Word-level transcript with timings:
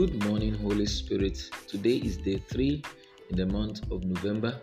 Good 0.00 0.24
morning, 0.24 0.54
Holy 0.54 0.86
Spirit. 0.86 1.50
Today 1.66 1.96
is 1.96 2.16
day 2.16 2.42
three 2.48 2.82
in 3.28 3.36
the 3.36 3.44
month 3.44 3.82
of 3.92 4.02
November. 4.02 4.58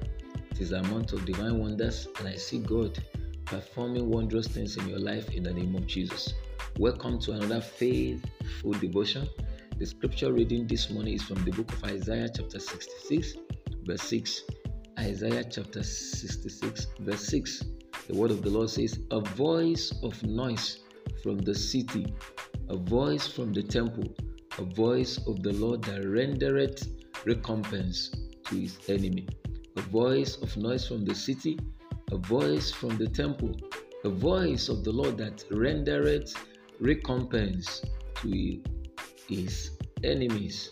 It 0.50 0.60
is 0.60 0.72
a 0.72 0.82
month 0.82 1.14
of 1.14 1.26
divine 1.26 1.60
wonders, 1.60 2.08
and 2.18 2.28
I 2.28 2.34
see 2.34 2.58
God 2.58 2.98
performing 3.46 4.10
wondrous 4.10 4.48
things 4.48 4.78
in 4.78 4.90
your 4.90 4.98
life 4.98 5.30
in 5.30 5.44
the 5.44 5.54
name 5.54 5.76
of 5.76 5.86
Jesus. 5.86 6.34
Welcome 6.80 7.20
to 7.20 7.34
another 7.34 7.62
faithful 7.62 8.72
devotion. 8.72 9.30
The 9.78 9.86
scripture 9.86 10.34
reading 10.34 10.66
this 10.66 10.90
morning 10.90 11.14
is 11.14 11.22
from 11.22 11.46
the 11.46 11.52
book 11.52 11.72
of 11.72 11.84
Isaiah, 11.84 12.30
chapter 12.36 12.58
66, 12.58 13.36
verse 13.86 14.02
6. 14.02 14.42
Isaiah 14.98 15.44
chapter 15.44 15.84
66, 15.84 16.88
verse 17.02 17.28
6. 17.28 17.64
The 18.08 18.16
word 18.16 18.32
of 18.32 18.42
the 18.42 18.50
Lord 18.50 18.72
says, 18.72 19.02
A 19.12 19.20
voice 19.20 19.94
of 20.02 20.24
noise 20.24 20.80
from 21.22 21.38
the 21.38 21.54
city, 21.54 22.08
a 22.70 22.76
voice 22.76 23.28
from 23.28 23.54
the 23.54 23.62
temple 23.62 24.16
a 24.58 24.64
voice 24.64 25.20
of 25.28 25.44
the 25.44 25.54
Lord 25.54 25.84
that 25.84 26.02
rendereth 26.02 26.88
recompense 27.26 28.12
to 28.46 28.56
his 28.56 28.78
enemy, 28.88 29.28
a 29.76 29.82
voice 29.82 30.38
of 30.38 30.56
noise 30.58 30.88
from 30.88 31.06
the 31.06 31.14
city, 31.14 31.60
a 32.12 32.18
voice 32.18 32.72
from 32.72 32.98
the 32.98 33.08
temple, 33.08 33.56
a 34.04 34.10
voice 34.10 34.70
of 34.70 34.84
the 34.84 34.92
Lord 34.92 35.18
that 35.18 35.44
rendereth 35.52 36.36
recompense 36.80 37.82
to 38.22 38.62
his 39.28 39.72
enemies. 40.04 40.72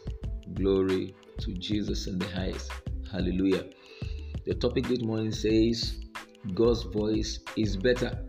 Glory 0.54 1.14
to 1.40 1.54
Jesus 1.54 2.08
in 2.08 2.18
the 2.18 2.28
highest. 2.28 2.72
Hallelujah. 3.12 3.66
The 4.46 4.56
topic 4.56 4.88
this 4.88 5.02
morning 5.02 5.32
says, 5.32 6.00
God's 6.54 6.84
voice 6.84 7.40
is 7.58 7.76
better. 7.78 8.26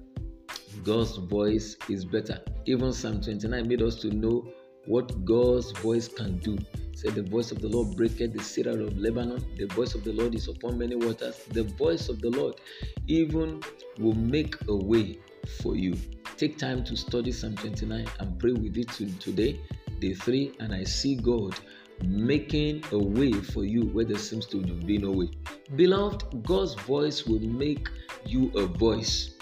God's 0.82 1.16
voice 1.16 1.76
is 1.88 2.04
better. 2.04 2.40
Even 2.66 2.92
Psalm 2.92 3.20
29 3.20 3.68
made 3.68 3.82
us 3.82 3.96
to 3.96 4.10
know 4.10 4.46
what 4.86 5.24
God's 5.24 5.72
voice 5.72 6.08
can 6.08 6.38
do. 6.38 6.58
Said 6.94 7.14
the 7.14 7.22
voice 7.22 7.52
of 7.52 7.60
the 7.60 7.68
Lord 7.68 7.96
breaketh 7.96 8.32
the 8.32 8.42
cedar 8.42 8.80
of 8.80 8.96
Lebanon. 8.96 9.44
The 9.56 9.66
voice 9.66 9.94
of 9.94 10.02
the 10.02 10.12
Lord 10.12 10.34
is 10.34 10.48
upon 10.48 10.78
many 10.78 10.96
waters. 10.96 11.44
The 11.50 11.64
voice 11.64 12.08
of 12.08 12.20
the 12.22 12.30
Lord 12.30 12.60
even 13.06 13.62
will 13.98 14.14
make 14.14 14.56
a 14.68 14.74
way 14.74 15.18
for 15.62 15.76
you. 15.76 15.96
Take 16.36 16.56
time 16.58 16.84
to 16.84 16.96
study 16.96 17.32
Psalm 17.32 17.54
29 17.56 18.06
and 18.18 18.38
pray 18.38 18.52
with 18.52 18.76
it 18.76 18.88
today, 19.20 19.60
day 20.00 20.14
three, 20.14 20.54
and 20.60 20.74
I 20.74 20.84
see 20.84 21.16
God 21.16 21.54
making 22.02 22.84
a 22.92 22.98
way 22.98 23.32
for 23.32 23.64
you 23.64 23.86
where 23.88 24.04
there 24.04 24.18
seems 24.18 24.46
to 24.46 24.62
be 24.62 24.98
no 24.98 25.10
way. 25.10 25.30
Beloved, 25.76 26.44
God's 26.44 26.74
voice 26.74 27.26
will 27.26 27.40
make 27.40 27.88
you 28.24 28.50
a 28.54 28.66
voice 28.66 29.34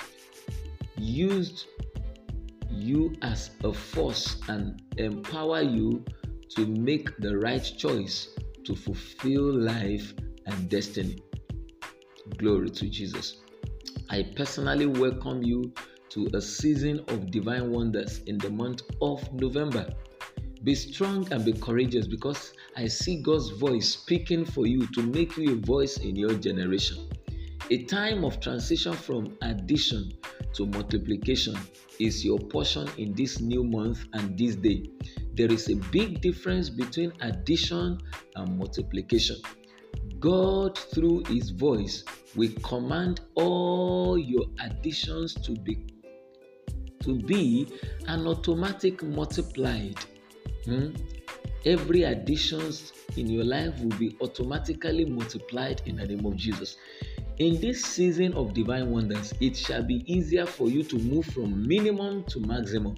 used 0.97 1.67
you 2.85 3.15
as 3.23 3.51
a 3.65 3.73
force 3.73 4.37
and 4.49 4.83
empower 4.99 5.63
you 5.63 6.05
to 6.51 6.67
make 6.67 7.17
the 7.19 7.37
right 7.39 7.65
choice 7.79 8.29
to 8.65 8.77
fulfill 8.77 9.53
life 9.59 10.13
and 10.47 10.69
destiny. 10.69 11.19
Glory 12.37 12.69
to 12.71 12.89
Jesus. 12.89 13.39
I 14.11 14.23
personally 14.37 14.87
welcome 14.87 15.43
you 15.43 15.73
to 16.11 16.29
a 16.35 16.41
season 16.41 17.01
of 17.09 17.31
divine 17.31 17.71
wonders 17.71 18.19
in 18.27 18.37
the 18.37 18.51
month 18.51 18.83
of 19.01 19.33
November. 19.33 19.89
Be 20.63 20.75
strong 20.75 21.27
and 21.33 21.45
be 21.45 21.55
courageous 21.55 22.07
because 22.07 22.53
I 22.77 22.87
see 22.87 23.23
God's 23.23 23.51
voice 23.51 23.91
speaking 23.95 24.45
for 24.45 24.67
you 24.67 24.87
to 24.89 25.03
make 25.03 25.37
you 25.37 25.53
a 25.55 25.67
voice 25.67 25.99
in 25.99 26.17
your 26.17 26.35
generation. 26.35 27.09
A 27.71 27.85
time 27.85 28.25
of 28.25 28.41
transition 28.41 28.93
from 28.93 29.39
addition 29.41 30.13
to 30.55 30.67
multiplication 30.67 31.57
is 31.99 32.25
your 32.25 32.39
portion 32.39 32.89
in 32.99 33.15
this 33.15 33.41
new 33.41 33.65
month 33.65 34.07
and 34.13 34.39
this 34.39 34.57
day. 34.57 34.91
There 35.35 35.51
is 35.51 35.69
a 35.69 35.77
big 35.91 36.21
difference 36.21 36.71
between 36.71 37.13
addition 37.21 38.01
and 38.37 38.59
multiplication. 38.59 39.37
God, 40.21 40.79
through 40.79 41.25
His 41.27 41.51
voice, 41.51 42.05
will 42.35 42.53
command 42.63 43.21
all 43.35 44.17
your 44.17 44.45
additions 44.61 45.35
to 45.35 45.53
be 45.53 45.87
to 47.03 47.19
be 47.19 47.69
an 48.07 48.27
automatic 48.27 49.03
multiplied. 49.03 49.99
Hmm? 50.65 50.95
Every 51.67 52.05
additions 52.05 52.93
in 53.17 53.29
your 53.29 53.45
life 53.45 53.79
will 53.79 53.97
be 53.99 54.17
automatically 54.23 55.05
multiplied 55.05 55.83
in 55.85 55.97
the 55.97 56.07
name 56.07 56.25
of 56.25 56.37
Jesus. 56.37 56.77
In 57.39 57.61
this 57.61 57.85
season 57.85 58.33
of 58.35 58.55
divine 58.55 58.91
wonders, 58.91 59.35
it 59.41 59.57
shall 59.57 59.83
be 59.83 60.05
easier 60.07 60.47
for 60.47 60.69
you 60.69 60.85
to 60.85 60.97
move 60.99 61.27
from 61.27 61.67
minimum 61.67 62.23
to 62.27 62.39
maximum 62.39 62.95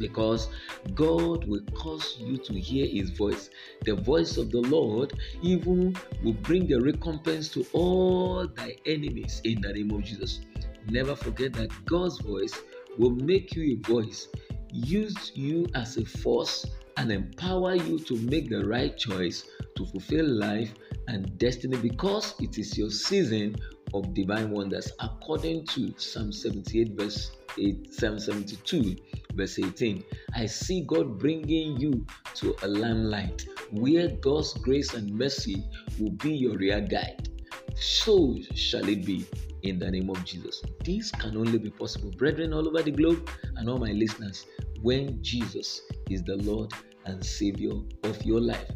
because 0.00 0.48
God 0.96 1.46
will 1.46 1.62
cause 1.72 2.16
you 2.18 2.38
to 2.38 2.54
hear 2.54 2.88
His 2.88 3.10
voice. 3.10 3.50
The 3.84 3.94
voice 3.94 4.36
of 4.36 4.50
the 4.50 4.62
Lord 4.62 5.12
even 5.42 5.96
will 6.24 6.32
bring 6.32 6.66
the 6.66 6.80
recompense 6.80 7.50
to 7.50 7.64
all 7.72 8.48
thy 8.48 8.74
enemies 8.84 9.40
in 9.44 9.60
the 9.60 9.72
name 9.72 9.92
of 9.92 10.02
Jesus. 10.02 10.40
Never 10.88 11.14
forget 11.14 11.52
that 11.52 11.70
God's 11.84 12.18
voice 12.20 12.60
will 12.98 13.10
make 13.10 13.54
you 13.54 13.78
a 13.78 13.88
voice, 13.88 14.26
use 14.72 15.30
you 15.36 15.68
as 15.76 15.98
a 15.98 16.04
force, 16.04 16.66
and 16.96 17.12
empower 17.12 17.76
you 17.76 18.00
to 18.00 18.16
make 18.22 18.50
the 18.50 18.64
right 18.66 18.98
choice 18.98 19.44
to 19.76 19.86
fulfill 19.86 20.26
life 20.26 20.74
and 21.08 21.36
destiny 21.38 21.76
because 21.76 22.34
it 22.40 22.58
is 22.58 22.76
your 22.78 22.90
season 22.90 23.56
of 23.94 24.14
divine 24.14 24.50
wonders 24.50 24.90
according 25.00 25.66
to 25.66 25.92
Psalm 25.98 26.32
78 26.32 26.92
verse 26.92 27.32
8 27.58 27.92
Psalm 27.92 28.18
72 28.18 28.96
verse 29.34 29.58
18 29.58 30.02
I 30.34 30.46
see 30.46 30.82
God 30.82 31.18
bringing 31.18 31.78
you 31.78 32.06
to 32.36 32.54
a 32.62 32.68
limelight 32.68 33.46
where 33.70 34.08
God's 34.08 34.54
grace 34.54 34.94
and 34.94 35.10
mercy 35.10 35.64
will 35.98 36.12
be 36.12 36.32
your 36.32 36.56
rear 36.56 36.80
guide. 36.80 37.28
So 37.74 38.36
shall 38.54 38.86
it 38.88 39.04
be 39.04 39.26
in 39.62 39.78
the 39.78 39.90
name 39.90 40.10
of 40.10 40.22
Jesus. 40.24 40.62
This 40.84 41.10
can 41.10 41.36
only 41.36 41.58
be 41.58 41.70
possible 41.70 42.10
brethren 42.10 42.52
all 42.52 42.66
over 42.66 42.82
the 42.82 42.90
globe 42.90 43.30
and 43.56 43.68
all 43.68 43.78
my 43.78 43.92
listeners 43.92 44.46
when 44.82 45.22
Jesus 45.22 45.82
is 46.10 46.22
the 46.24 46.36
Lord 46.36 46.72
and 47.06 47.24
Savior 47.24 47.72
of 48.04 48.22
your 48.24 48.40
life. 48.40 48.70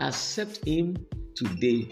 Accept 0.00 0.66
Him 0.66 0.96
today, 1.40 1.90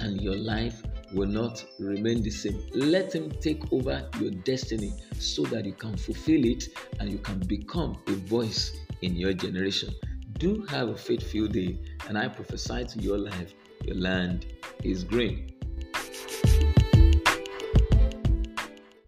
and 0.00 0.20
your 0.20 0.36
life 0.36 0.82
will 1.14 1.28
not 1.28 1.64
remain 1.78 2.22
the 2.22 2.30
same. 2.30 2.60
Let 2.74 3.14
Him 3.14 3.30
take 3.40 3.72
over 3.72 4.08
your 4.18 4.32
destiny 4.32 4.92
so 5.18 5.42
that 5.44 5.64
you 5.64 5.72
can 5.72 5.96
fulfill 5.96 6.44
it 6.44 6.64
and 6.98 7.10
you 7.10 7.18
can 7.18 7.38
become 7.38 8.02
a 8.08 8.12
voice 8.12 8.76
in 9.02 9.14
your 9.14 9.34
generation. 9.34 9.94
Do 10.38 10.62
have 10.68 10.88
a 10.88 10.96
faith 10.96 11.22
filled 11.30 11.52
day, 11.52 11.78
and 12.08 12.18
I 12.18 12.26
prophesy 12.26 12.84
to 12.84 12.98
your 12.98 13.18
life 13.18 13.54
your 13.84 13.96
land 13.96 14.46
is 14.82 15.04
green. 15.04 15.52